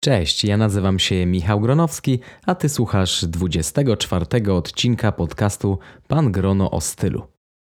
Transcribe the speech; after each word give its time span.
Cześć, 0.00 0.44
ja 0.44 0.56
nazywam 0.56 0.98
się 0.98 1.26
Michał 1.26 1.60
Gronowski, 1.60 2.20
a 2.46 2.54
ty 2.54 2.68
słuchasz 2.68 3.24
24 3.24 4.52
odcinka 4.52 5.12
podcastu 5.12 5.78
Pan 6.08 6.32
Grono 6.32 6.70
o 6.70 6.80
stylu. 6.80 7.22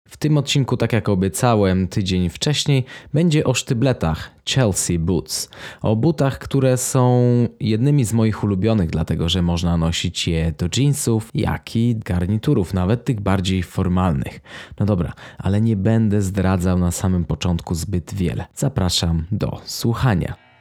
W 0.09 0.17
tym 0.17 0.39
odcinku, 0.39 0.77
tak 0.77 0.93
jak 0.93 1.09
obiecałem 1.09 1.89
tydzień 1.89 2.29
wcześniej, 2.29 2.85
będzie 3.15 3.45
o 3.45 3.55
sztybletach 3.55 4.31
Chelsea 4.49 4.99
Boots. 4.99 5.51
O 5.81 5.97
butach, 5.97 6.39
które 6.39 6.77
są 6.77 7.23
jednymi 7.61 8.05
z 8.05 8.13
moich 8.13 8.45
ulubionych, 8.45 8.91
dlatego 8.91 9.29
że 9.29 9.43
można 9.43 9.77
nosić 9.77 10.29
je 10.29 10.53
do 10.59 10.69
jeansów, 10.77 11.31
jak 11.35 11.77
i 11.77 11.97
garniturów, 11.97 12.75
nawet 12.75 13.05
tych 13.05 13.21
bardziej 13.21 13.63
formalnych. 13.63 14.41
No 14.81 14.87
dobra, 14.87 15.13
ale 15.39 15.61
nie 15.61 15.77
będę 15.77 16.23
zdradzał 16.23 16.79
na 16.79 16.91
samym 16.91 17.25
początku 17.25 17.75
zbyt 17.75 18.15
wiele. 18.15 18.47
Zapraszam 18.55 19.27
do 19.33 19.61
słuchania. 19.65 20.52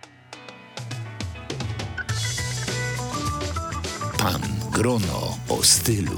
Pan 4.22 4.42
Grono 4.72 5.38
o 5.50 5.64
stylu. 5.64 6.18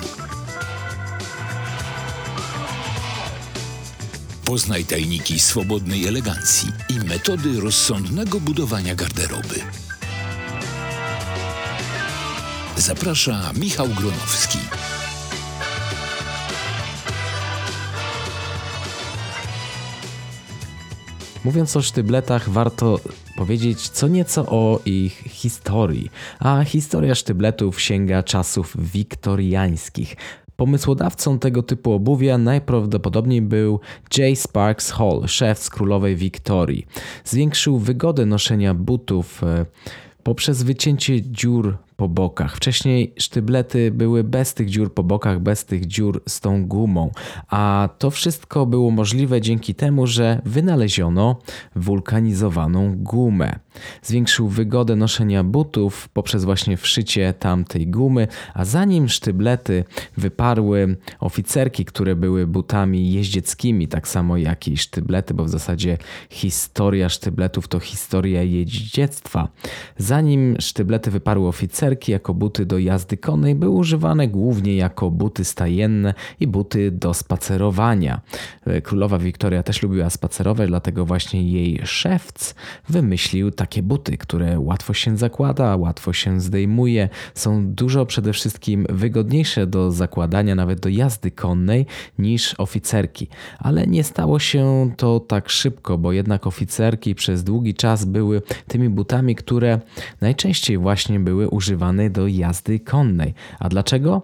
Poznaj 4.45 4.85
tajniki 4.85 5.39
swobodnej 5.39 6.07
elegancji 6.07 6.69
i 6.89 6.99
metody 6.99 7.61
rozsądnego 7.61 8.39
budowania 8.39 8.95
garderoby. 8.95 9.59
Zaprasza 12.77 13.53
Michał 13.53 13.87
Gronowski. 13.87 14.59
Mówiąc 21.43 21.77
o 21.77 21.81
sztybletach, 21.81 22.49
warto 22.49 22.99
powiedzieć 23.43 23.89
co 23.89 24.07
nieco 24.07 24.45
o 24.45 24.79
ich 24.85 25.13
historii. 25.13 26.11
A 26.39 26.63
historia 26.63 27.15
sztybletów 27.15 27.81
sięga 27.81 28.23
czasów 28.23 28.75
wiktoriańskich. 28.79 30.15
Pomysłodawcą 30.55 31.39
tego 31.39 31.63
typu 31.63 31.91
obuwia 31.91 32.37
najprawdopodobniej 32.37 33.41
był 33.41 33.79
J. 34.17 34.39
Sparks 34.39 34.91
Hall, 34.91 35.27
szef 35.27 35.59
z 35.59 35.69
królowej 35.69 36.15
Wiktorii. 36.15 36.85
Zwiększył 37.25 37.77
wygodę 37.79 38.25
noszenia 38.25 38.73
butów 38.73 39.43
e, 39.43 39.65
poprzez 40.23 40.63
wycięcie 40.63 41.21
dziur 41.21 41.77
po 41.95 42.09
bokach. 42.09 42.55
Wcześniej 42.55 43.13
sztyblety 43.17 43.91
były 43.91 44.23
bez 44.23 44.53
tych 44.53 44.69
dziur 44.69 44.93
po 44.93 45.03
bokach, 45.03 45.39
bez 45.39 45.65
tych 45.65 45.87
dziur 45.87 46.23
z 46.27 46.39
tą 46.39 46.67
gumą, 46.67 47.11
a 47.49 47.89
to 47.97 48.11
wszystko 48.11 48.65
było 48.65 48.91
możliwe 48.91 49.41
dzięki 49.41 49.75
temu, 49.75 50.07
że 50.07 50.41
wynaleziono 50.45 51.39
wulkanizowaną 51.75 52.95
gumę. 52.97 53.59
Zwiększył 54.01 54.47
wygodę 54.47 54.95
noszenia 54.95 55.43
butów 55.43 56.09
poprzez 56.09 56.45
właśnie 56.45 56.77
wszycie 56.77 57.33
tamtej 57.39 57.87
gumy, 57.87 58.27
a 58.53 58.65
zanim 58.65 59.09
sztyblety 59.09 59.83
wyparły 60.17 60.97
oficerki, 61.19 61.85
które 61.85 62.15
były 62.15 62.47
butami 62.47 63.13
jeździeckimi, 63.13 63.87
tak 63.87 64.07
samo 64.07 64.37
jak 64.37 64.67
i 64.67 64.77
sztyblety, 64.77 65.33
bo 65.33 65.43
w 65.43 65.49
zasadzie 65.49 65.97
historia 66.29 67.09
sztybletów 67.09 67.67
to 67.67 67.79
historia 67.79 68.43
jeździectwa. 68.43 69.47
Zanim 69.97 70.55
sztyblety 70.59 71.11
wyparły 71.11 71.47
oficerki, 71.47 72.11
jako 72.11 72.33
buty 72.33 72.65
do 72.65 72.77
jazdy 72.77 73.17
konnej 73.17 73.55
były 73.55 73.75
używane 73.75 74.27
głównie 74.27 74.75
jako 74.75 75.11
buty 75.11 75.45
stajenne 75.45 76.13
i 76.39 76.47
buty 76.47 76.91
do 76.91 77.13
spacerowania. 77.13 78.21
Królowa 78.83 79.19
Wiktoria 79.19 79.63
też 79.63 79.83
lubiła 79.83 80.09
spacerować, 80.09 80.67
dlatego 80.69 81.05
właśnie 81.05 81.43
jej 81.43 81.81
szewc 81.83 82.55
wymyślił 82.89 83.51
takie 83.63 83.83
buty, 83.83 84.17
które 84.17 84.59
łatwo 84.59 84.93
się 84.93 85.17
zakłada, 85.17 85.75
łatwo 85.75 86.13
się 86.13 86.41
zdejmuje, 86.41 87.09
są 87.33 87.67
dużo 87.67 88.05
przede 88.05 88.33
wszystkim 88.33 88.85
wygodniejsze 88.89 89.67
do 89.67 89.91
zakładania, 89.91 90.55
nawet 90.55 90.79
do 90.79 90.89
jazdy 90.89 91.31
konnej 91.31 91.85
niż 92.19 92.55
oficerki. 92.57 93.27
Ale 93.59 93.87
nie 93.87 94.03
stało 94.03 94.39
się 94.39 94.91
to 94.97 95.19
tak 95.19 95.49
szybko, 95.49 95.97
bo 95.97 96.11
jednak 96.11 96.47
oficerki 96.47 97.15
przez 97.15 97.43
długi 97.43 97.73
czas 97.73 98.05
były 98.05 98.41
tymi 98.67 98.89
butami, 98.89 99.35
które 99.35 99.79
najczęściej 100.21 100.77
właśnie 100.77 101.19
były 101.19 101.49
używane 101.49 102.09
do 102.09 102.27
jazdy 102.27 102.79
konnej. 102.79 103.33
A 103.59 103.69
dlaczego? 103.69 104.21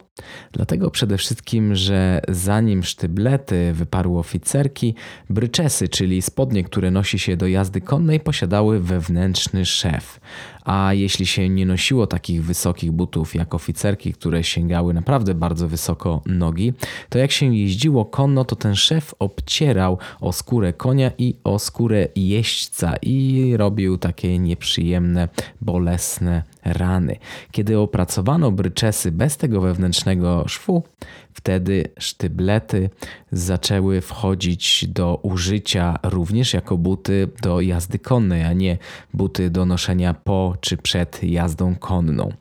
Dlatego 0.51 0.91
przede 0.91 1.17
wszystkim, 1.17 1.75
że 1.75 2.21
zanim 2.29 2.83
sztyblety 2.83 3.73
wyparły 3.73 4.19
oficerki, 4.19 4.95
bryczesy, 5.29 5.87
czyli 5.87 6.21
spodnie, 6.21 6.63
które 6.63 6.91
nosi 6.91 7.19
się 7.19 7.37
do 7.37 7.47
jazdy 7.47 7.81
konnej, 7.81 8.19
posiadały 8.19 8.79
wewnętrzny 9.29 9.65
szef. 9.65 10.19
A 10.65 10.93
jeśli 10.93 11.25
się 11.25 11.49
nie 11.49 11.65
nosiło 11.65 12.07
takich 12.07 12.43
wysokich 12.43 12.91
butów 12.91 13.35
jak 13.35 13.55
oficerki, 13.55 14.13
które 14.13 14.43
sięgały 14.43 14.93
naprawdę 14.93 15.33
bardzo 15.35 15.67
wysoko 15.67 16.21
nogi, 16.25 16.73
to 17.09 17.17
jak 17.17 17.31
się 17.31 17.55
jeździło 17.55 18.05
konno, 18.05 18.45
to 18.45 18.55
ten 18.55 18.75
szef 18.75 19.13
obcierał 19.19 19.97
o 20.21 20.33
skórę 20.33 20.73
konia 20.73 21.11
i 21.17 21.35
o 21.43 21.59
skórę 21.59 22.07
jeźdźca 22.15 22.95
i 23.01 23.53
robił 23.57 23.97
takie 23.97 24.39
nieprzyjemne, 24.39 25.29
bolesne 25.61 26.43
rany. 26.63 27.15
Kiedy 27.51 27.79
opracowano 27.79 28.51
bryczesy 28.51 29.11
bez 29.11 29.37
tego 29.37 29.61
wewnętrznego 29.61 30.43
szwu, 30.47 30.83
Wtedy 31.39 31.83
sztyblety 31.99 32.89
zaczęły 33.31 34.01
wchodzić 34.01 34.85
do 34.87 35.19
użycia 35.23 35.99
również 36.03 36.53
jako 36.53 36.77
buty 36.77 37.29
do 37.41 37.61
jazdy 37.61 37.99
konnej, 37.99 38.43
a 38.43 38.53
nie 38.53 38.77
buty 39.13 39.49
do 39.49 39.65
noszenia 39.65 40.13
po 40.13 40.55
czy 40.61 40.77
przed 40.77 41.23
jazdą 41.23 41.75
konną. 41.75 42.31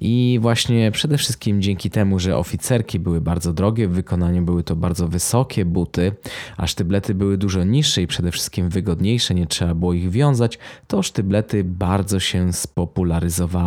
I 0.00 0.38
właśnie 0.42 0.90
przede 0.90 1.18
wszystkim 1.18 1.62
dzięki 1.62 1.90
temu, 1.90 2.18
że 2.18 2.36
oficerki 2.36 2.98
były 2.98 3.20
bardzo 3.20 3.52
drogie, 3.52 3.88
w 3.88 3.92
wykonaniu 3.92 4.42
były 4.42 4.62
to 4.62 4.76
bardzo 4.76 5.08
wysokie 5.08 5.64
buty, 5.64 6.12
a 6.56 6.66
sztyblety 6.66 7.14
były 7.14 7.38
dużo 7.38 7.64
niższe 7.64 8.02
i 8.02 8.06
przede 8.06 8.32
wszystkim 8.32 8.68
wygodniejsze, 8.68 9.34
nie 9.34 9.46
trzeba 9.46 9.74
było 9.74 9.92
ich 9.92 10.10
wiązać, 10.10 10.58
to 10.86 11.02
sztyblety 11.02 11.64
bardzo 11.64 12.20
się 12.20 12.52
spopularyzowały. 12.52 13.57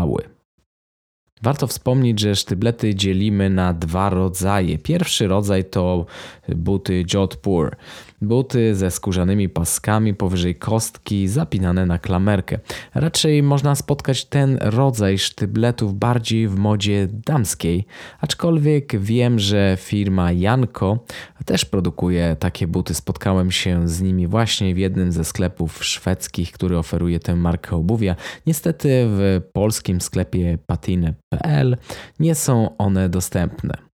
Warto 1.41 1.68
wspomnieć, 1.68 2.19
że 2.19 2.35
sztyblety 2.35 2.96
dzielimy 2.96 3.50
na 3.50 3.74
dwa 3.74 4.09
rodzaje. 4.09 4.78
Pierwszy 4.78 5.28
rodzaj 5.28 5.66
to 5.66 6.06
buty 6.50 7.03
Jodhpur. 7.13 7.75
Buty 8.21 8.75
ze 8.75 8.91
skórzanymi 8.91 9.49
paskami 9.49 10.13
powyżej 10.13 10.55
kostki 10.55 11.27
zapinane 11.27 11.85
na 11.85 11.99
klamerkę. 11.99 12.59
Raczej 12.95 13.43
można 13.43 13.75
spotkać 13.75 14.25
ten 14.25 14.57
rodzaj 14.61 15.17
sztybletów 15.17 15.99
bardziej 15.99 16.47
w 16.47 16.55
modzie 16.55 17.07
damskiej, 17.11 17.85
aczkolwiek 18.19 18.99
wiem, 18.99 19.39
że 19.39 19.77
firma 19.79 20.31
Janko 20.31 21.05
też 21.45 21.65
produkuje 21.65 22.35
takie 22.39 22.67
buty. 22.67 22.93
Spotkałem 22.93 23.51
się 23.51 23.89
z 23.89 24.01
nimi 24.01 24.27
właśnie 24.27 24.75
w 24.75 24.77
jednym 24.77 25.11
ze 25.11 25.23
sklepów 25.23 25.85
szwedzkich, 25.85 26.51
który 26.51 26.77
oferuje 26.77 27.19
tę 27.19 27.35
markę 27.35 27.75
obuwia. 27.75 28.15
Niestety 28.47 28.89
w 29.07 29.41
polskim 29.53 30.01
sklepie 30.01 30.57
patine.pl 30.67 31.77
nie 32.19 32.35
są 32.35 32.77
one 32.77 33.09
dostępne. 33.09 33.91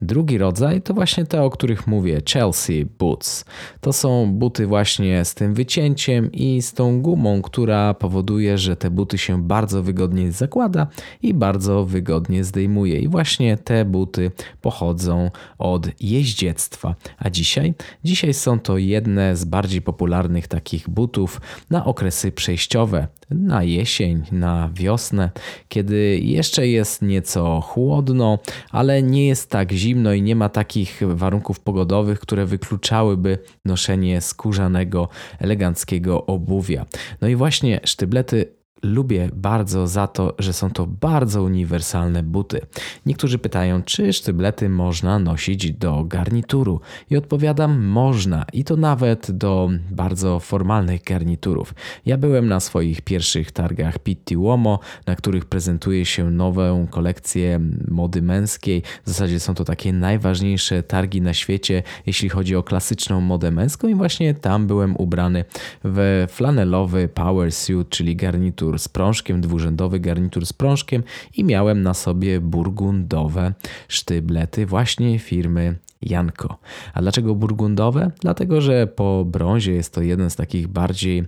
Drugi 0.00 0.38
rodzaj 0.38 0.82
to 0.82 0.94
właśnie 0.94 1.24
te, 1.24 1.42
o 1.42 1.50
których 1.50 1.86
mówię, 1.86 2.22
Chelsea 2.32 2.86
Boots. 2.98 3.44
To 3.80 3.92
są 3.92 4.32
buty 4.32 4.66
właśnie 4.66 5.24
z 5.24 5.34
tym 5.34 5.54
wycięciem 5.54 6.32
i 6.32 6.62
z 6.62 6.72
tą 6.72 7.02
gumą, 7.02 7.42
która 7.42 7.94
powoduje, 7.94 8.58
że 8.58 8.76
te 8.76 8.90
buty 8.90 9.18
się 9.18 9.42
bardzo 9.42 9.82
wygodnie 9.82 10.32
zakłada 10.32 10.86
i 11.22 11.34
bardzo 11.34 11.84
wygodnie 11.84 12.44
zdejmuje. 12.44 12.98
I 12.98 13.08
właśnie 13.08 13.56
te 13.56 13.84
buty 13.84 14.30
pochodzą 14.60 15.30
od 15.58 15.88
jeździectwa. 16.00 16.94
A 17.18 17.30
dzisiaj? 17.30 17.74
Dzisiaj 18.04 18.34
są 18.34 18.60
to 18.60 18.78
jedne 18.78 19.36
z 19.36 19.44
bardziej 19.44 19.82
popularnych 19.82 20.48
takich 20.48 20.90
butów 20.90 21.40
na 21.70 21.84
okresy 21.84 22.32
przejściowe 22.32 23.08
na 23.30 23.62
jesień, 23.62 24.22
na 24.32 24.70
wiosnę, 24.74 25.30
kiedy 25.68 26.18
jeszcze 26.22 26.68
jest 26.68 27.02
nieco 27.02 27.60
chłodno, 27.60 28.38
ale 28.70 29.02
nie 29.02 29.26
jest 29.26 29.50
tak 29.50 29.72
zimno 29.72 29.85
i 30.12 30.22
nie 30.22 30.36
ma 30.36 30.48
takich 30.48 31.00
warunków 31.08 31.60
pogodowych, 31.60 32.20
które 32.20 32.46
wykluczałyby 32.46 33.38
noszenie 33.64 34.20
skórzanego, 34.20 35.08
eleganckiego 35.38 36.26
obuwia. 36.26 36.86
No 37.20 37.28
i 37.28 37.36
właśnie 37.36 37.80
sztyblety 37.84 38.55
lubię 38.82 39.30
bardzo 39.34 39.86
za 39.86 40.06
to, 40.06 40.34
że 40.38 40.52
są 40.52 40.70
to 40.70 40.86
bardzo 40.86 41.42
uniwersalne 41.42 42.22
buty. 42.22 42.60
Niektórzy 43.06 43.38
pytają, 43.38 43.82
czy 43.82 44.12
sztyblety 44.12 44.68
można 44.68 45.18
nosić 45.18 45.72
do 45.72 46.04
garnituru. 46.04 46.80
I 47.10 47.16
odpowiadam, 47.16 47.84
można 47.84 48.46
i 48.52 48.64
to 48.64 48.76
nawet 48.76 49.30
do 49.30 49.70
bardzo 49.90 50.40
formalnych 50.40 51.02
garniturów. 51.02 51.74
Ja 52.06 52.16
byłem 52.16 52.48
na 52.48 52.60
swoich 52.60 53.02
pierwszych 53.02 53.52
targach 53.52 53.98
Pitti 53.98 54.36
Uomo, 54.36 54.78
na 55.06 55.16
których 55.16 55.44
prezentuje 55.44 56.04
się 56.04 56.30
nową 56.30 56.86
kolekcję 56.86 57.60
mody 57.88 58.22
męskiej. 58.22 58.82
W 59.04 59.08
zasadzie 59.08 59.40
są 59.40 59.54
to 59.54 59.64
takie 59.64 59.92
najważniejsze 59.92 60.82
targi 60.82 61.22
na 61.22 61.34
świecie, 61.34 61.82
jeśli 62.06 62.28
chodzi 62.28 62.56
o 62.56 62.62
klasyczną 62.62 63.20
modę 63.20 63.50
męską 63.50 63.88
i 63.88 63.94
właśnie 63.94 64.34
tam 64.34 64.66
byłem 64.66 64.96
ubrany 64.96 65.44
w 65.84 66.26
flanelowy 66.30 67.08
power 67.08 67.52
suit, 67.52 67.88
czyli 67.88 68.16
garnitur 68.16 68.65
garnitur 68.66 68.78
z 68.78 68.88
prążkiem, 68.88 69.40
dwurzędowy 69.40 70.00
garnitur 70.00 70.46
z 70.46 70.52
prążkiem 70.52 71.02
i 71.36 71.44
miałem 71.44 71.82
na 71.82 71.94
sobie 71.94 72.40
burgundowe 72.40 73.54
sztyblety 73.88 74.66
właśnie 74.66 75.18
firmy 75.18 75.76
Janko. 76.02 76.58
A 76.94 77.02
dlaczego 77.02 77.34
burgundowe? 77.34 78.10
Dlatego, 78.20 78.60
że 78.60 78.86
po 78.86 79.24
brązie 79.24 79.72
jest 79.72 79.94
to 79.94 80.02
jeden 80.02 80.30
z 80.30 80.36
takich 80.36 80.68
bardziej 80.68 81.24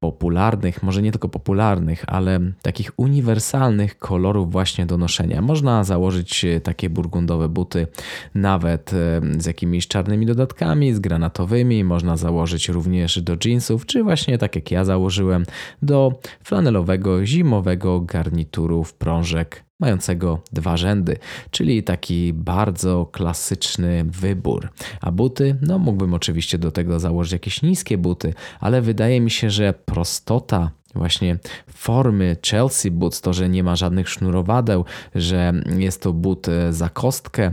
popularnych, 0.00 0.82
może 0.82 1.02
nie 1.02 1.12
tylko 1.12 1.28
popularnych, 1.28 2.04
ale 2.06 2.40
takich 2.62 2.90
uniwersalnych 2.96 3.98
kolorów 3.98 4.52
właśnie 4.52 4.86
do 4.86 4.98
noszenia. 4.98 5.42
Można 5.42 5.84
założyć 5.84 6.46
takie 6.62 6.90
burgundowe 6.90 7.48
buty 7.48 7.86
nawet 8.34 8.92
e, 8.92 9.20
z 9.38 9.46
jakimiś 9.46 9.88
czarnymi 9.88 10.26
dodatkami, 10.26 10.94
z 10.94 11.00
granatowymi. 11.00 11.84
Można 11.84 12.16
założyć 12.16 12.68
również 12.68 13.22
do 13.22 13.36
jeansów, 13.44 13.86
czy 13.86 14.02
właśnie 14.02 14.38
tak 14.38 14.56
jak 14.56 14.70
ja 14.70 14.84
założyłem, 14.84 15.44
do 15.82 16.12
flanelowego, 16.44 17.26
zimowego 17.26 18.00
garnituru 18.00 18.84
w 18.84 18.94
prążek 18.94 19.64
mającego 19.80 20.40
dwa 20.52 20.76
rzędy, 20.76 21.16
czyli 21.50 21.82
taki 21.82 22.32
bardzo 22.32 23.06
klasyczny 23.12 24.04
wybór. 24.04 24.68
A 25.00 25.10
buty, 25.10 25.56
no 25.62 25.78
mógłbym 25.78 26.14
oczywiście 26.14 26.58
do 26.58 26.72
tego 26.72 27.00
założyć 27.00 27.32
jakieś 27.32 27.62
niskie 27.62 27.98
buty, 27.98 28.34
ale 28.60 28.82
wydaje 28.82 29.20
mi 29.20 29.30
się, 29.30 29.50
że 29.50 29.74
prostota 29.84 30.70
właśnie 30.94 31.38
formy 31.68 32.36
Chelsea 32.50 32.90
Boots, 32.90 33.20
to, 33.20 33.32
że 33.32 33.48
nie 33.48 33.64
ma 33.64 33.76
żadnych 33.76 34.08
sznurowadeł, 34.08 34.84
że 35.14 35.52
jest 35.78 36.02
to 36.02 36.12
but 36.12 36.48
e, 36.48 36.72
za 36.72 36.88
kostkę 36.88 37.52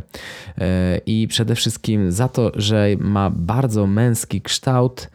e, 0.58 0.98
i 1.06 1.28
przede 1.28 1.56
wszystkim 1.56 2.12
za 2.12 2.28
to, 2.28 2.52
że 2.56 2.88
ma 3.00 3.30
bardzo 3.30 3.88
męski 3.88 4.42
kształt, 4.42 5.10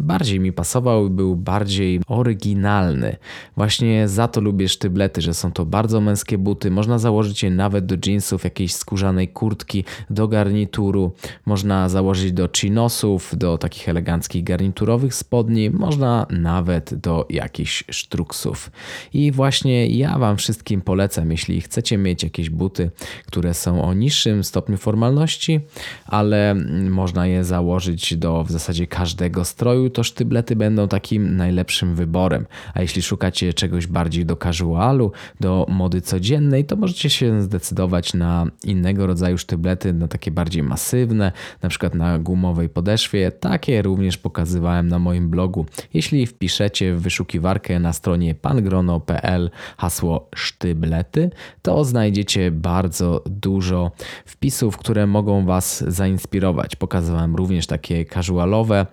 bardziej 0.00 0.40
mi 0.40 0.52
pasował 0.52 1.10
był 1.10 1.36
bardziej 1.36 2.00
oryginalny. 2.08 3.16
Właśnie 3.56 4.08
za 4.08 4.28
to 4.28 4.40
lubię 4.40 4.68
sztyblety, 4.68 5.20
że 5.20 5.34
są 5.34 5.52
to 5.52 5.64
bardzo 5.66 6.00
męskie 6.00 6.38
buty. 6.38 6.70
Można 6.70 6.98
założyć 6.98 7.42
je 7.42 7.50
nawet 7.50 7.86
do 7.86 7.96
jeansów, 8.06 8.44
jakiejś 8.44 8.74
skórzanej 8.74 9.28
kurtki, 9.28 9.84
do 10.10 10.28
garnituru. 10.28 11.12
Można 11.46 11.88
założyć 11.88 12.32
do 12.32 12.48
chinosów, 12.56 13.32
do 13.36 13.58
takich 13.58 13.88
eleganckich 13.88 14.44
garniturowych 14.44 15.14
spodni. 15.14 15.70
Można 15.70 16.26
nawet 16.30 16.94
do 16.94 17.26
jakichś 17.30 17.84
sztruksów. 17.90 18.70
I 19.12 19.32
właśnie 19.32 19.86
ja 19.86 20.18
Wam 20.18 20.36
wszystkim 20.36 20.80
polecam, 20.80 21.30
jeśli 21.30 21.60
chcecie 21.60 21.98
mieć 21.98 22.22
jakieś 22.22 22.50
buty, 22.50 22.90
które 23.26 23.54
są 23.54 23.84
o 23.84 23.94
niższym 23.94 24.44
stopniu 24.44 24.76
formalności, 24.76 25.60
ale 26.06 26.54
można 26.90 27.26
je 27.26 27.44
założyć 27.44 28.16
do 28.16 28.44
w 28.44 28.50
zasadzie 28.50 28.86
każdego 28.86 29.44
stroju, 29.54 29.90
to 29.90 30.04
sztyblety 30.04 30.56
będą 30.56 30.88
takim 30.88 31.36
najlepszym 31.36 31.94
wyborem. 31.94 32.46
A 32.74 32.82
jeśli 32.82 33.02
szukacie 33.02 33.54
czegoś 33.54 33.86
bardziej 33.86 34.26
do 34.26 34.36
casualu, 34.36 35.12
do 35.40 35.66
mody 35.68 36.00
codziennej, 36.00 36.64
to 36.64 36.76
możecie 36.76 37.10
się 37.10 37.42
zdecydować 37.42 38.14
na 38.14 38.46
innego 38.64 39.06
rodzaju 39.06 39.38
sztyblety, 39.38 39.92
na 39.92 40.08
takie 40.08 40.30
bardziej 40.30 40.62
masywne, 40.62 41.32
na 41.62 41.68
przykład 41.68 41.94
na 41.94 42.18
gumowej 42.18 42.68
podeszwie. 42.68 43.30
Takie 43.30 43.82
również 43.82 44.18
pokazywałem 44.18 44.88
na 44.88 44.98
moim 44.98 45.30
blogu. 45.30 45.66
Jeśli 45.94 46.26
wpiszecie 46.26 46.94
w 46.94 47.02
wyszukiwarkę 47.02 47.80
na 47.80 47.92
stronie 47.92 48.34
pangrono.pl 48.34 49.50
hasło 49.76 50.28
sztyblety, 50.34 51.30
to 51.62 51.84
znajdziecie 51.84 52.50
bardzo 52.50 53.22
dużo 53.26 53.90
wpisów, 54.26 54.76
które 54.76 55.06
mogą 55.06 55.46
Was 55.46 55.84
zainspirować. 55.88 56.76
Pokazywałem 56.76 57.36
również 57.36 57.66
takie 57.66 58.04
casualowe, 58.04 58.86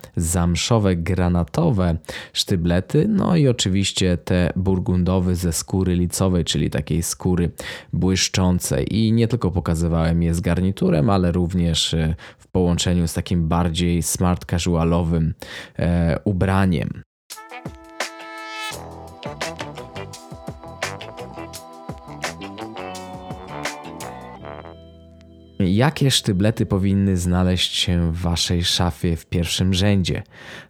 zamszowe, 0.51 0.95
granatowe 0.95 1.98
sztyblety, 2.33 3.07
no 3.07 3.36
i 3.36 3.48
oczywiście 3.48 4.18
te 4.18 4.53
burgundowe 4.56 5.36
ze 5.36 5.53
skóry 5.53 5.95
licowej, 5.95 6.45
czyli 6.45 6.69
takiej 6.69 7.03
skóry 7.03 7.51
błyszczącej. 7.94 8.95
I 8.95 9.13
nie 9.13 9.27
tylko 9.27 9.51
pokazywałem 9.51 10.24
je 10.24 10.33
z 10.33 10.42
garniturem, 10.42 11.09
ale 11.09 11.31
również 11.31 11.94
e, 11.94 12.15
w 12.38 12.48
połączeniu 12.48 13.07
z 13.07 13.13
takim 13.13 13.48
bardziej 13.48 14.03
smart 14.03 14.45
casualowym 14.45 15.33
e, 15.80 16.19
ubraniem. 16.24 17.11
Jakie 25.68 26.12
sztyblety 26.12 26.66
powinny 26.66 27.18
znaleźć 27.18 27.75
się 27.75 28.12
w 28.12 28.22
waszej 28.22 28.63
szafie 28.63 29.16
w 29.16 29.25
pierwszym 29.25 29.74
rzędzie? 29.74 30.24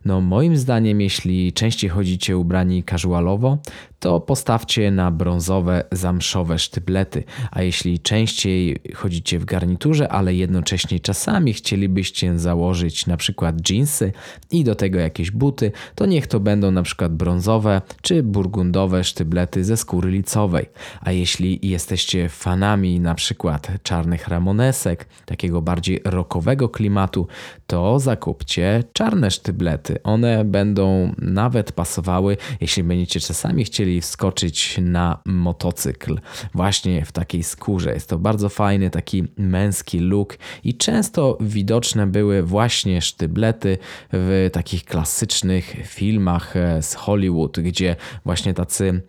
No, 0.06 0.22
moim 0.22 0.58
zdaniem, 0.58 1.02
jeśli 1.02 1.54
częściej 1.54 1.90
chodzicie 1.90 2.38
ubrani 2.38 2.84
casualowo, 2.84 3.58
to 4.02 4.20
postawcie 4.20 4.92
na 4.92 5.12
brązowe, 5.12 5.84
zamszowe 5.92 6.60
sztyblety. 6.60 7.24
A 7.52 7.62
jeśli 7.62 8.00
częściej 8.00 8.78
chodzicie 8.96 9.40
w 9.40 9.46
garniturze, 9.46 10.10
ale 10.10 10.34
jednocześnie 10.34 11.00
czasami 11.00 11.54
chcielibyście 11.54 12.40
założyć 12.40 13.08
na 13.08 13.18
przykład 13.18 13.70
jeansy 13.70 14.12
i 14.52 14.64
do 14.64 14.76
tego 14.76 15.00
jakieś 15.00 15.32
buty, 15.32 15.72
to 15.96 16.06
niech 16.06 16.28
to 16.28 16.40
będą 16.40 16.72
na 16.72 16.84
przykład 16.84 17.16
brązowe 17.16 17.82
czy 18.02 18.24
burgundowe 18.24 19.04
sztyblety 19.04 19.64
ze 19.64 19.78
skóry 19.78 20.12
licowej. 20.12 20.66
A 21.02 21.12
jeśli 21.12 21.60
jesteście 21.64 22.30
fanami 22.30 23.00
na 23.00 23.16
przykład 23.16 23.72
czarnych 23.84 24.28
ramonesek, 24.28 25.06
takiego 25.26 25.62
bardziej 25.62 26.02
rockowego 26.06 26.70
klimatu, 26.70 27.28
to 27.68 28.00
zakupcie 28.00 28.84
czarne 28.94 29.32
sztyblety. 29.32 30.04
One 30.04 30.46
będą 30.46 31.14
nawet 31.18 31.72
pasowały, 31.72 32.38
jeśli 32.62 32.84
będziecie 32.84 33.20
czasami 33.20 33.64
chcieli 33.64 33.91
chcieli 33.92 34.02
wskoczyć 34.02 34.78
na 34.82 35.22
motocykl 35.26 36.20
właśnie 36.54 37.06
w 37.06 37.12
takiej 37.12 37.44
skórze. 37.44 37.94
Jest 37.94 38.10
to 38.10 38.20
bardzo 38.20 38.50
fajny 38.50 38.90
taki 38.90 39.24
męski 39.38 40.00
look 40.00 40.38
i 40.64 40.74
często 40.78 41.38
widoczne 41.42 42.08
były 42.08 42.44
właśnie 42.44 43.02
sztyblety 43.02 43.78
w 44.14 44.50
takich 44.54 44.86
klasycznych 44.86 45.76
filmach 45.84 46.56
e, 46.56 46.82
z 46.82 46.96
Hollywood, 46.96 47.60
gdzie 47.60 47.96
właśnie 48.26 48.54
tacy 48.54 49.02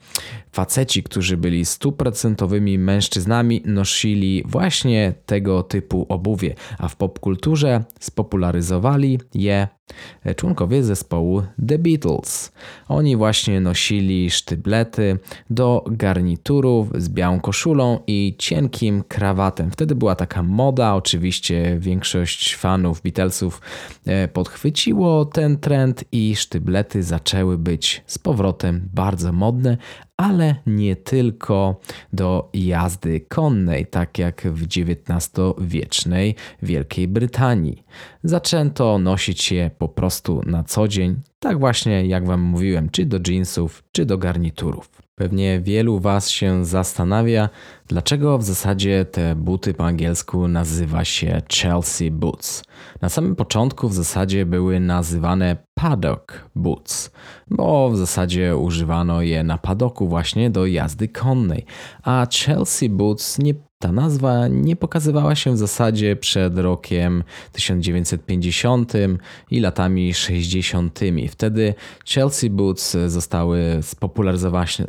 faceci, 0.52 1.02
którzy 1.02 1.36
byli 1.36 1.64
stuprocentowymi 1.64 2.78
mężczyznami, 2.78 3.62
nosili 3.64 4.42
właśnie 4.46 5.14
tego 5.26 5.62
typu 5.62 6.06
obuwie, 6.08 6.54
a 6.78 6.88
w 6.88 6.96
popkulturze 6.96 7.84
spopularyzowali 8.00 9.20
je 9.34 9.68
członkowie 10.36 10.82
zespołu 10.82 11.42
The 11.68 11.78
Beatles. 11.78 12.52
Oni 12.88 13.16
właśnie 13.16 13.60
nosili 13.60 14.30
sztyblety 14.30 15.18
do 15.50 15.84
garniturów 15.86 16.88
z 16.98 17.08
białą 17.08 17.40
koszulą 17.40 18.00
i 18.06 18.34
cienkim 18.38 19.02
krawatem. 19.08 19.70
Wtedy 19.70 19.94
była 19.94 20.14
taka 20.14 20.42
moda, 20.42 20.94
oczywiście 20.94 21.76
większość 21.78 22.56
fanów 22.56 23.02
Beatlesów 23.02 23.60
e, 24.06 24.28
podchwyciło 24.28 25.24
ten 25.24 25.58
trend 25.58 26.04
i 26.12 26.36
sztyblety 26.36 27.02
zaczęły 27.02 27.58
być 27.58 28.02
z 28.06 28.18
powrotem 28.18 28.88
bardzo 28.94 29.32
modne, 29.32 29.76
ale 30.22 30.54
nie 30.66 30.96
tylko 30.96 31.80
do 32.12 32.50
jazdy 32.54 33.20
konnej, 33.20 33.86
tak 33.86 34.18
jak 34.18 34.42
w 34.42 34.66
XIX-wiecznej 34.66 36.34
Wielkiej 36.62 37.08
Brytanii. 37.08 37.82
Zaczęto 38.24 38.98
nosić 38.98 39.52
je 39.52 39.70
po 39.78 39.88
prostu 39.88 40.42
na 40.46 40.64
co 40.64 40.88
dzień, 40.88 41.20
tak 41.38 41.58
właśnie 41.58 42.06
jak 42.06 42.26
Wam 42.26 42.40
mówiłem, 42.40 42.90
czy 42.90 43.06
do 43.06 43.18
jeansów, 43.28 43.84
czy 43.92 44.06
do 44.06 44.18
garniturów. 44.18 44.90
Pewnie 45.22 45.60
wielu 45.60 46.00
Was 46.00 46.30
się 46.30 46.64
zastanawia, 46.64 47.48
dlaczego 47.86 48.38
w 48.38 48.42
zasadzie 48.42 49.04
te 49.04 49.34
buty 49.34 49.74
po 49.74 49.86
angielsku 49.86 50.48
nazywa 50.48 51.04
się 51.04 51.42
Chelsea 51.52 52.10
Boots. 52.10 52.64
Na 53.00 53.08
samym 53.08 53.36
początku 53.36 53.88
w 53.88 53.94
zasadzie 53.94 54.46
były 54.46 54.80
nazywane 54.80 55.56
paddock 55.74 56.48
boots, 56.54 57.10
bo 57.50 57.90
w 57.90 57.96
zasadzie 57.96 58.56
używano 58.56 59.22
je 59.22 59.44
na 59.44 59.58
padoku 59.58 60.08
właśnie 60.08 60.50
do 60.50 60.66
jazdy 60.66 61.08
konnej, 61.08 61.64
a 62.02 62.26
Chelsea 62.32 62.88
Boots 62.88 63.38
nie 63.38 63.54
ta 63.82 63.92
nazwa 63.92 64.48
nie 64.48 64.76
pokazywała 64.76 65.34
się 65.34 65.52
w 65.52 65.56
zasadzie 65.56 66.16
przed 66.16 66.58
rokiem 66.58 67.24
1950 67.52 68.92
i 69.50 69.60
latami 69.60 70.14
60. 70.14 71.00
Wtedy 71.30 71.74
Chelsea 72.06 72.50
Boots 72.50 72.96
zostały 73.06 73.80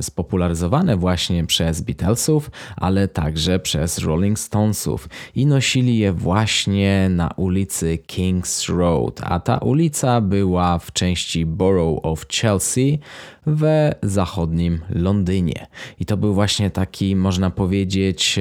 spopularyzowane 0.02 0.98
właśnie 0.98 1.46
przez 1.46 1.82
Beatlesów, 1.82 2.52
ale 2.76 3.08
także 3.08 3.60
przez 3.60 3.98
Rolling 3.98 4.40
Stonesów 4.40 5.10
i 5.36 5.46
nosili 5.46 5.98
je 5.98 6.14
właśnie 6.14 7.10
na 7.10 7.30
ulicy 7.38 8.00
King's 8.08 8.78
Road, 8.78 9.22
a 9.24 9.40
ta 9.40 9.58
ulica 9.58 10.22
była 10.22 10.80
w 10.80 10.92
części 10.92 11.46
Borough 11.46 12.06
of 12.06 12.28
Chelsea 12.28 13.00
we 13.46 13.96
zachodnim 14.04 14.82
Londynie. 14.90 15.68
I 16.00 16.06
to 16.06 16.18
był 16.18 16.34
właśnie 16.34 16.70
taki, 16.70 17.16
można 17.16 17.50
powiedzieć, 17.50 18.40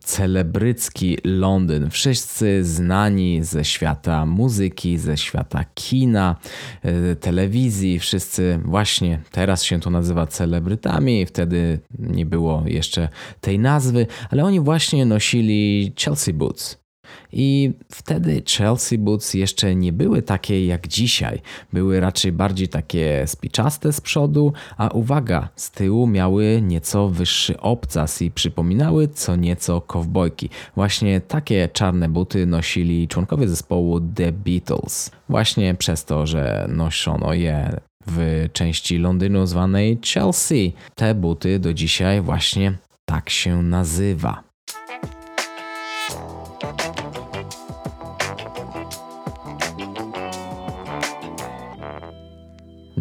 celebrycki 0.00 1.18
Londyn. 1.24 1.90
Wszyscy 1.90 2.64
znani 2.64 3.44
ze 3.44 3.64
świata 3.64 4.26
muzyki, 4.26 4.98
ze 4.98 5.16
świata 5.16 5.64
kina, 5.74 6.36
e, 6.82 7.16
telewizji, 7.16 7.98
wszyscy 7.98 8.60
właśnie 8.64 9.20
teraz 9.30 9.62
się 9.62 9.80
to 9.80 9.90
nazywa 9.90 10.26
celebrytami, 10.26 11.26
wtedy 11.26 11.78
nie 11.98 12.26
było 12.26 12.62
jeszcze 12.66 13.08
tej 13.40 13.58
nazwy, 13.58 14.06
ale 14.30 14.44
oni 14.44 14.60
właśnie 14.60 15.06
nosili 15.06 15.92
Chelsea 15.96 16.32
Boots. 16.32 16.81
I 17.32 17.72
wtedy 17.92 18.42
Chelsea 18.56 18.98
Boots 18.98 19.34
jeszcze 19.34 19.74
nie 19.74 19.92
były 19.92 20.22
takie 20.22 20.66
jak 20.66 20.88
dzisiaj. 20.88 21.40
Były 21.72 22.00
raczej 22.00 22.32
bardziej 22.32 22.68
takie 22.68 23.24
spiczaste 23.26 23.92
z 23.92 24.00
przodu, 24.00 24.52
a 24.76 24.88
uwaga, 24.88 25.48
z 25.56 25.70
tyłu 25.70 26.06
miały 26.06 26.62
nieco 26.62 27.08
wyższy 27.08 27.60
obcas 27.60 28.22
i 28.22 28.30
przypominały 28.30 29.08
co 29.08 29.36
nieco 29.36 29.80
kowbojki. 29.80 30.50
Właśnie 30.74 31.20
takie 31.20 31.68
czarne 31.72 32.08
buty 32.08 32.46
nosili 32.46 33.08
członkowie 33.08 33.48
zespołu 33.48 34.00
The 34.00 34.32
Beatles. 34.32 35.10
Właśnie 35.28 35.74
przez 35.74 36.04
to, 36.04 36.26
że 36.26 36.66
noszono 36.68 37.34
je 37.34 37.80
w 38.06 38.48
części 38.52 38.98
Londynu 38.98 39.46
zwanej 39.46 39.98
Chelsea. 40.14 40.72
Te 40.94 41.14
buty 41.14 41.58
do 41.58 41.74
dzisiaj 41.74 42.20
właśnie 42.20 42.72
tak 43.04 43.30
się 43.30 43.62
nazywa. 43.62 44.51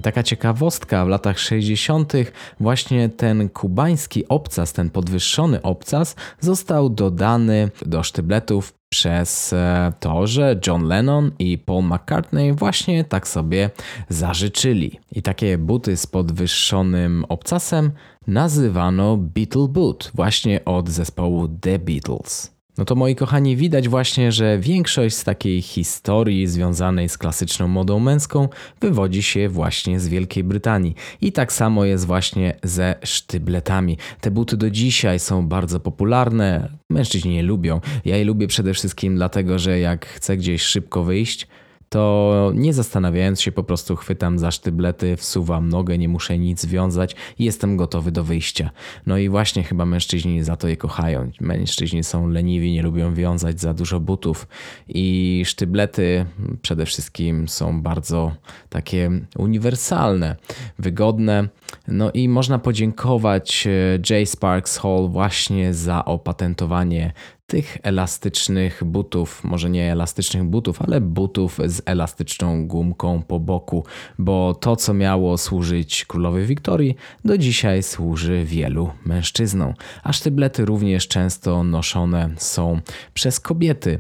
Taka 0.01 0.23
ciekawostka, 0.23 1.05
w 1.05 1.07
latach 1.07 1.39
60. 1.39 2.13
właśnie 2.59 3.09
ten 3.09 3.49
kubański 3.49 4.27
obcas, 4.27 4.73
ten 4.73 4.89
podwyższony 4.89 5.61
obcas 5.61 6.15
został 6.39 6.89
dodany 6.89 7.69
do 7.85 8.03
sztybletów 8.03 8.73
przez 8.89 9.53
e, 9.53 9.93
to, 9.99 10.27
że 10.27 10.59
John 10.67 10.87
Lennon 10.87 11.31
i 11.39 11.57
Paul 11.57 11.83
McCartney 11.83 12.53
właśnie 12.53 13.03
tak 13.03 13.27
sobie 13.27 13.69
zażyczyli. 14.09 14.99
I 15.11 15.21
takie 15.21 15.57
buty 15.57 15.97
z 15.97 16.07
podwyższonym 16.07 17.25
obcasem 17.29 17.91
nazywano 18.27 19.17
Beatle 19.17 19.67
Boot, 19.67 20.11
właśnie 20.15 20.65
od 20.65 20.89
zespołu 20.89 21.47
The 21.47 21.79
Beatles. 21.79 22.60
No 22.77 22.85
to 22.85 22.95
moi 22.95 23.15
kochani, 23.15 23.55
widać 23.55 23.89
właśnie, 23.89 24.31
że 24.31 24.59
większość 24.59 25.15
z 25.15 25.23
takiej 25.23 25.61
historii 25.61 26.47
związanej 26.47 27.09
z 27.09 27.17
klasyczną 27.17 27.67
modą 27.67 27.99
męską 27.99 28.49
wywodzi 28.81 29.23
się 29.23 29.49
właśnie 29.49 29.99
z 29.99 30.07
Wielkiej 30.07 30.43
Brytanii. 30.43 30.95
I 31.21 31.31
tak 31.31 31.53
samo 31.53 31.85
jest 31.85 32.05
właśnie 32.05 32.55
ze 32.63 32.95
sztybletami. 33.03 33.97
Te 34.21 34.31
buty 34.31 34.57
do 34.57 34.69
dzisiaj 34.69 35.19
są 35.19 35.47
bardzo 35.47 35.79
popularne, 35.79 36.69
mężczyźni 36.89 37.35
je 37.35 37.43
lubią. 37.43 37.81
Ja 38.05 38.17
je 38.17 38.25
lubię 38.25 38.47
przede 38.47 38.73
wszystkim 38.73 39.15
dlatego, 39.15 39.59
że 39.59 39.79
jak 39.79 40.05
chcę 40.05 40.37
gdzieś 40.37 40.61
szybko 40.61 41.03
wyjść, 41.03 41.47
to 41.91 42.51
nie 42.55 42.73
zastanawiając 42.73 43.41
się 43.41 43.51
po 43.51 43.63
prostu 43.63 43.95
chwytam 43.95 44.39
za 44.39 44.51
sztyblety, 44.51 45.17
wsuwam 45.17 45.69
nogę, 45.69 45.97
nie 45.97 46.09
muszę 46.09 46.37
nic 46.37 46.65
wiązać 46.65 47.15
i 47.39 47.45
jestem 47.45 47.77
gotowy 47.77 48.11
do 48.11 48.23
wyjścia. 48.23 48.69
No 49.05 49.17
i 49.17 49.29
właśnie 49.29 49.63
chyba 49.63 49.85
mężczyźni 49.85 50.43
za 50.43 50.55
to 50.55 50.67
je 50.67 50.77
kochają. 50.77 51.31
Mężczyźni 51.41 52.03
są 52.03 52.27
leniwi, 52.27 52.71
nie 52.71 52.81
lubią 52.81 53.13
wiązać 53.13 53.61
za 53.61 53.73
dużo 53.73 53.99
butów 53.99 54.47
i 54.87 55.41
sztyblety 55.45 56.25
przede 56.61 56.85
wszystkim 56.85 57.47
są 57.47 57.81
bardzo 57.81 58.31
takie 58.69 59.09
uniwersalne, 59.37 60.35
wygodne. 60.79 61.47
No 61.87 62.11
i 62.11 62.29
można 62.29 62.59
podziękować 62.59 63.67
e, 63.67 63.99
J. 64.09 64.29
Sparks 64.29 64.77
Hall 64.77 65.09
właśnie 65.09 65.73
za 65.73 66.05
opatentowanie 66.05 67.13
tych 67.51 67.77
elastycznych 67.83 68.83
butów, 68.83 69.43
może 69.43 69.69
nie 69.69 69.91
elastycznych 69.91 70.43
butów, 70.43 70.81
ale 70.81 71.01
butów 71.01 71.59
z 71.65 71.81
elastyczną 71.85 72.67
gumką 72.67 73.23
po 73.27 73.39
boku, 73.39 73.85
bo 74.19 74.53
to, 74.53 74.75
co 74.75 74.93
miało 74.93 75.37
służyć 75.37 76.05
królowej 76.05 76.45
Wiktorii, 76.45 76.95
do 77.25 77.37
dzisiaj 77.37 77.83
służy 77.83 78.45
wielu 78.45 78.89
mężczyznom. 79.05 79.73
A 80.03 80.13
sztyblety 80.13 80.65
również 80.65 81.07
często 81.07 81.63
noszone 81.63 82.29
są 82.37 82.79
przez 83.13 83.39
kobiety. 83.39 83.99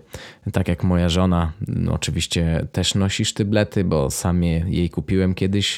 Tak 0.53 0.67
jak 0.67 0.83
moja 0.83 1.09
żona, 1.09 1.51
no 1.67 1.93
oczywiście 1.93 2.67
też 2.71 2.95
nosi 2.95 3.25
sztyblety, 3.25 3.83
bo 3.83 4.11
sam 4.11 4.43
jej 4.43 4.89
kupiłem 4.89 5.33
kiedyś 5.33 5.77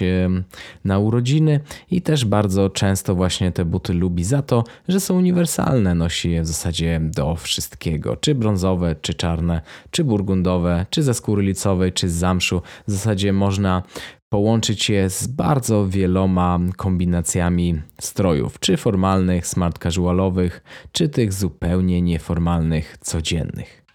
na 0.86 1.00
urodziny 1.00 1.60
i 1.92 2.02
też 2.02 2.26
bardzo 2.26 2.70
często 2.70 3.16
właśnie 3.16 3.52
te 3.52 3.66
buty 3.66 3.94
lubi 3.94 4.24
za 4.24 4.42
to, 4.42 4.64
że 4.88 5.00
są 5.00 5.18
uniwersalne. 5.18 5.96
Nosi 5.96 6.32
je 6.32 6.42
w 6.42 6.48
zasadzie 6.48 7.00
do 7.04 7.36
wszystkich 7.36 7.63
wszystkiego, 7.64 8.16
czy 8.16 8.36
brązowe, 8.36 8.96
czy 9.02 9.14
czarne, 9.14 9.62
czy 9.92 10.04
burgundowe, 10.04 10.86
czy 10.90 11.04
ze 11.04 11.14
skóry 11.14 11.44
licowej, 11.44 11.94
czy 11.94 12.10
z 12.10 12.14
zamszu. 12.14 12.62
W 12.88 12.92
zasadzie 12.92 13.34
można 13.34 13.84
połączyć 14.30 14.90
je 14.90 15.10
z 15.10 15.28
bardzo 15.28 15.88
wieloma 15.88 16.60
kombinacjami 16.78 17.82
strojów, 18.02 18.60
czy 18.60 18.78
formalnych, 18.78 19.48
smart 19.48 19.80
casualowych, 19.84 20.64
czy 20.92 21.10
tych 21.10 21.34
zupełnie 21.34 22.02
nieformalnych, 22.02 22.98
codziennych. 22.98 23.86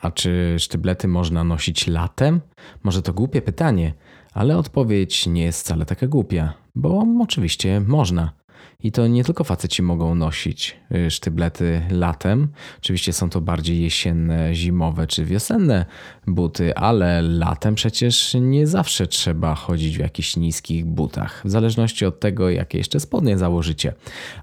A 0.00 0.10
czy 0.10 0.56
sztyblety 0.58 1.08
można 1.08 1.44
nosić 1.44 1.86
latem? 1.86 2.40
Może 2.82 3.02
to 3.02 3.12
głupie 3.12 3.42
pytanie, 3.42 3.94
ale 4.32 4.58
odpowiedź 4.58 5.26
nie 5.26 5.42
jest 5.42 5.60
wcale 5.60 5.86
taka 5.86 6.06
głupia, 6.06 6.54
bo 6.74 7.06
oczywiście 7.20 7.80
można. 7.80 8.39
I 8.82 8.92
to 8.92 9.06
nie 9.06 9.24
tylko 9.24 9.44
faceci 9.44 9.82
mogą 9.82 10.14
nosić 10.14 10.76
y, 10.94 11.10
sztyblety 11.10 11.82
latem. 11.90 12.48
Oczywiście 12.78 13.12
są 13.12 13.30
to 13.30 13.40
bardziej 13.40 13.82
jesienne, 13.82 14.54
zimowe 14.54 15.06
czy 15.06 15.24
wiosenne 15.24 15.86
buty, 16.26 16.74
ale 16.74 17.22
latem 17.22 17.74
przecież 17.74 18.36
nie 18.40 18.66
zawsze 18.66 19.06
trzeba 19.06 19.54
chodzić 19.54 19.96
w 19.96 20.00
jakichś 20.00 20.36
niskich 20.36 20.84
butach, 20.84 21.42
w 21.44 21.50
zależności 21.50 22.06
od 22.06 22.20
tego, 22.20 22.50
jakie 22.50 22.78
jeszcze 22.78 23.00
spodnie 23.00 23.38
założycie. 23.38 23.92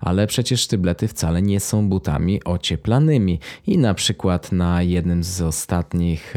Ale 0.02 0.28
przecież 0.28 0.62
sztyblety 0.62 1.08
wcale 1.08 1.42
nie 1.42 1.60
są 1.60 1.90
butami 1.90 2.44
ocieplanymi 2.44 3.40
i 3.68 3.78
na 3.78 3.94
przykład 3.94 4.52
na 4.52 4.82
jednym 4.82 5.24
z 5.24 5.42
ostatnich 5.42 6.34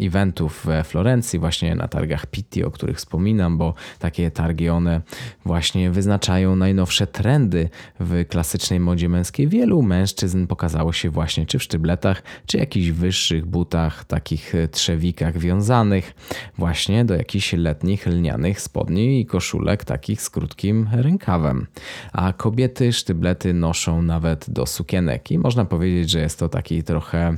eventów 0.00 0.62
we 0.64 0.84
Florencji, 0.84 1.38
właśnie 1.38 1.74
na 1.74 1.88
targach 1.88 2.26
Pitti, 2.26 2.64
o 2.64 2.70
których 2.70 2.96
wspominam, 2.96 3.58
bo 3.58 3.74
takie 3.98 4.30
targi 4.30 4.68
one 4.68 5.00
właśnie 5.44 5.90
wyznaczają 5.90 6.56
najnowsze 6.56 7.06
trendy 7.16 7.68
w 8.00 8.24
klasycznej 8.28 8.80
modzie 8.80 9.08
męskiej. 9.08 9.48
Wielu 9.48 9.82
mężczyzn 9.82 10.46
pokazało 10.46 10.92
się 10.92 11.10
właśnie 11.10 11.46
czy 11.46 11.58
w 11.58 11.62
sztybletach, 11.62 12.22
czy 12.46 12.58
jakichś 12.58 12.88
wyższych 12.88 13.46
butach, 13.46 14.04
takich 14.04 14.52
trzewikach 14.70 15.38
wiązanych, 15.38 16.14
właśnie 16.58 17.04
do 17.04 17.14
jakichś 17.14 17.52
letnich 17.52 18.06
lnianych 18.06 18.60
spodni 18.60 19.20
i 19.20 19.26
koszulek 19.26 19.84
takich 19.84 20.22
z 20.22 20.30
krótkim 20.30 20.88
rękawem. 20.92 21.66
A 22.12 22.32
kobiety 22.32 22.92
sztyblety 22.92 23.54
noszą 23.54 24.02
nawet 24.02 24.50
do 24.50 24.66
sukienek 24.66 25.30
i 25.30 25.38
można 25.38 25.64
powiedzieć, 25.64 26.10
że 26.10 26.20
jest 26.20 26.38
to 26.38 26.48
taki 26.48 26.82
trochę 26.82 27.36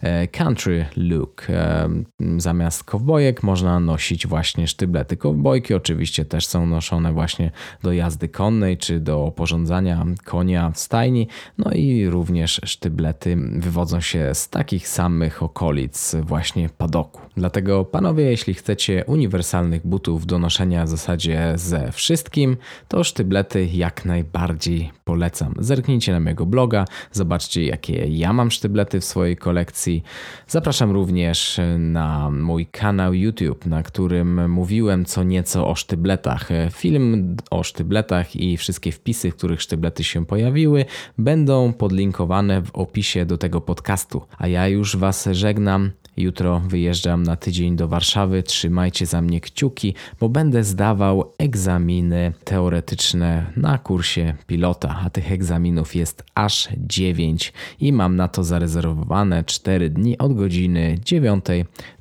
e, 0.00 0.28
country 0.28 0.86
look. 0.96 1.46
E, 1.48 1.88
zamiast 2.36 2.84
kowbojek 2.84 3.42
można 3.42 3.80
nosić 3.80 4.26
właśnie 4.26 4.68
sztyblety. 4.68 5.16
Kowbojki 5.16 5.74
oczywiście 5.74 6.24
też 6.24 6.46
są 6.46 6.66
noszone 6.66 7.12
właśnie 7.12 7.50
do 7.82 7.92
jazdy 7.92 8.28
konnej 8.28 8.78
czy 8.78 9.00
do 9.00 9.11
oporządzania 9.16 10.06
konia 10.24 10.70
w 10.70 10.78
stajni. 10.78 11.28
No 11.58 11.70
i 11.72 12.06
również 12.06 12.60
sztyblety 12.64 13.36
wywodzą 13.52 14.00
się 14.00 14.34
z 14.34 14.48
takich 14.48 14.88
samych 14.88 15.42
okolic 15.42 16.16
właśnie 16.22 16.68
padoku. 16.78 17.20
Dlatego 17.36 17.84
panowie, 17.84 18.24
jeśli 18.24 18.54
chcecie 18.54 19.04
uniwersalnych 19.06 19.86
butów 19.86 20.26
do 20.26 20.38
noszenia 20.38 20.84
w 20.84 20.88
zasadzie 20.88 21.52
ze 21.54 21.92
wszystkim, 21.92 22.56
to 22.88 23.04
sztyblety 23.04 23.68
jak 23.72 24.04
najbardziej 24.04 24.90
polecam. 25.04 25.54
Zerknijcie 25.58 26.12
na 26.12 26.20
mojego 26.20 26.46
bloga, 26.46 26.84
zobaczcie 27.12 27.64
jakie 27.64 28.06
ja 28.08 28.32
mam 28.32 28.50
sztyblety 28.50 29.00
w 29.00 29.04
swojej 29.04 29.36
kolekcji. 29.36 30.02
Zapraszam 30.48 30.90
również 30.90 31.60
na 31.78 32.30
mój 32.30 32.66
kanał 32.66 33.14
YouTube, 33.14 33.66
na 33.66 33.82
którym 33.82 34.50
mówiłem 34.50 35.04
co 35.04 35.22
nieco 35.22 35.68
o 35.68 35.74
sztybletach. 35.74 36.48
Film 36.70 37.36
o 37.50 37.62
sztybletach 37.62 38.36
i 38.36 38.56
wszystkie 38.56 38.92
wpisy, 38.92 39.01
w 39.30 39.36
których 39.36 39.62
sztyblety 39.62 40.04
się 40.04 40.26
pojawiły, 40.26 40.84
będą 41.18 41.72
podlinkowane 41.72 42.62
w 42.62 42.70
opisie 42.70 43.26
do 43.26 43.38
tego 43.38 43.60
podcastu. 43.60 44.22
A 44.38 44.46
ja 44.46 44.68
już 44.68 44.96
Was 44.96 45.28
żegnam. 45.32 45.90
Jutro 46.16 46.60
wyjeżdżam 46.60 47.22
na 47.22 47.36
tydzień 47.36 47.76
do 47.76 47.88
Warszawy. 47.88 48.42
Trzymajcie 48.42 49.06
za 49.06 49.22
mnie 49.22 49.40
kciuki, 49.40 49.94
bo 50.20 50.28
będę 50.28 50.64
zdawał 50.64 51.32
egzaminy 51.38 52.32
teoretyczne 52.44 53.52
na 53.56 53.78
kursie 53.78 54.34
pilota, 54.46 55.00
a 55.04 55.10
tych 55.10 55.32
egzaminów 55.32 55.94
jest 55.94 56.24
aż 56.34 56.68
9 56.76 57.52
i 57.80 57.92
mam 57.92 58.16
na 58.16 58.28
to 58.28 58.44
zarezerwowane 58.44 59.44
4 59.44 59.90
dni 59.90 60.18
od 60.18 60.34
godziny 60.34 60.98
9 61.04 61.44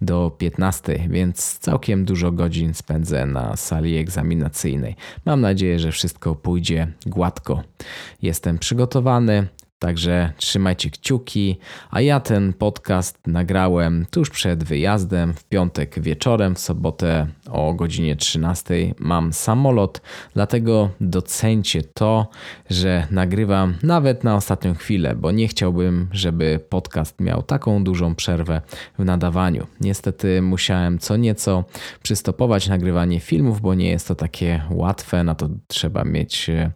do 0.02 0.32
15, 0.38 1.08
więc 1.10 1.60
całkiem 1.60 2.06
dużo 2.06 2.32
godzin 2.32 2.74
spędzę 2.74 3.26
na 3.26 3.56
sali 3.56 3.98
egzaminacyjnej. 3.98 4.96
Mam 5.26 5.42
nadzieję, 5.42 5.80
że 5.80 5.92
wszystko 5.92 6.36
pójdzie 6.36 6.88
gładko. 7.06 7.64
Jestem 8.22 8.58
przygotowany, 8.60 9.48
Także 9.82 10.34
trzymajcie 10.38 10.90
kciuki, 10.90 11.58
a 11.92 12.02
ja 12.02 12.20
ten 12.20 12.54
podcast 12.54 13.28
nagrałem 13.28 14.06
tuż 14.12 14.30
przed 14.30 14.64
wyjazdem 14.64 15.34
w 15.34 15.44
piątek 15.44 16.00
wieczorem, 16.00 16.56
w 16.56 16.60
sobotę 16.60 17.28
o 17.52 17.74
godzinie 17.74 18.16
13 18.16 18.94
mam 19.00 19.34
samolot, 19.34 20.02
dlatego 20.34 20.90
docencie 21.02 21.82
to, 21.82 22.28
że 22.70 23.08
nagrywam 23.12 23.74
nawet 23.84 24.24
na 24.24 24.36
ostatnią 24.36 24.74
chwilę, 24.74 25.16
bo 25.16 25.32
nie 25.32 25.48
chciałbym, 25.48 26.08
żeby 26.12 26.60
podcast 26.70 27.20
miał 27.20 27.44
taką 27.44 27.84
dużą 27.84 28.16
przerwę 28.16 28.62
w 29.00 29.06
nadawaniu. 29.06 29.68
Niestety 29.82 30.42
musiałem 30.42 31.00
co 31.00 31.18
nieco 31.18 31.64
przystopować 32.04 32.68
nagrywanie 32.68 33.20
filmów, 33.20 33.62
bo 33.62 33.74
nie 33.74 33.90
jest 33.90 34.08
to 34.08 34.16
takie 34.16 34.62
łatwe, 34.70 35.24
na 35.24 35.36
to 35.36 35.50
trzeba 35.68 36.04
mieć 36.04 36.50
e, 36.50 36.72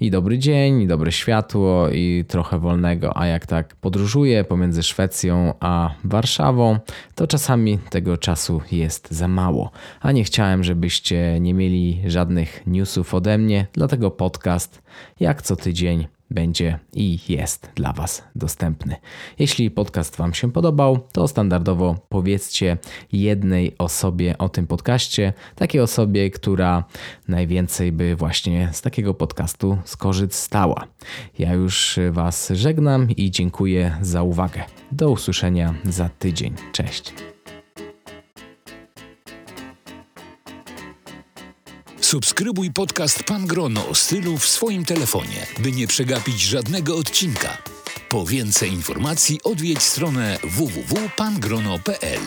i 0.00 0.10
dobry 0.10 0.38
dzień, 0.38 0.80
i 0.80 0.86
dobre 0.86 1.12
światło, 1.12 1.88
i 1.88 2.24
trochę 2.28 2.58
wolnego, 2.58 3.16
a 3.16 3.26
jak 3.26 3.46
tak 3.46 3.76
podróżuję 3.76 4.44
pomiędzy 4.44 4.82
Szwecją 4.82 5.54
a 5.60 5.90
Warszawą, 6.04 6.78
to 7.14 7.26
czasami 7.26 7.78
tego 7.90 8.16
czasu 8.16 8.60
jest 8.72 9.10
za 9.10 9.28
mało. 9.28 9.70
A 10.00 10.12
nie 10.18 10.24
chciałem, 10.24 10.64
żebyście 10.64 11.40
nie 11.40 11.54
mieli 11.54 12.02
żadnych 12.06 12.62
newsów 12.66 13.14
ode 13.14 13.38
mnie, 13.38 13.66
dlatego 13.72 14.10
podcast 14.10 14.82
jak 15.20 15.42
co 15.42 15.56
tydzień 15.56 16.06
będzie 16.30 16.78
i 16.92 17.18
jest 17.28 17.70
dla 17.74 17.92
Was 17.92 18.22
dostępny. 18.34 18.96
Jeśli 19.38 19.70
podcast 19.70 20.16
Wam 20.16 20.34
się 20.34 20.52
podobał, 20.52 20.98
to 21.12 21.28
standardowo 21.28 21.96
powiedzcie 22.08 22.76
jednej 23.12 23.74
osobie 23.78 24.38
o 24.38 24.48
tym 24.48 24.66
podcaście, 24.66 25.32
takiej 25.54 25.80
osobie, 25.80 26.30
która 26.30 26.84
najwięcej 27.28 27.92
by 27.92 28.16
właśnie 28.16 28.68
z 28.72 28.82
takiego 28.82 29.14
podcastu 29.14 29.78
skorzystała. 29.84 30.86
Ja 31.38 31.52
już 31.52 31.98
Was 32.10 32.48
żegnam 32.54 33.10
i 33.10 33.30
dziękuję 33.30 33.96
za 34.00 34.22
uwagę. 34.22 34.64
Do 34.92 35.10
usłyszenia 35.10 35.74
za 35.84 36.08
tydzień. 36.08 36.54
Cześć. 36.72 37.14
Subskrybuj 42.08 42.70
podcast 42.70 43.22
Pan 43.22 43.46
Grono 43.46 43.88
o 43.88 43.94
stylu 43.94 44.38
w 44.38 44.48
swoim 44.48 44.84
telefonie, 44.84 45.46
by 45.58 45.72
nie 45.72 45.86
przegapić 45.86 46.40
żadnego 46.40 46.96
odcinka. 46.96 47.58
Po 48.08 48.26
więcej 48.26 48.72
informacji 48.72 49.40
odwiedź 49.44 49.82
stronę 49.82 50.38
www.pangrono.pl. 50.42 52.20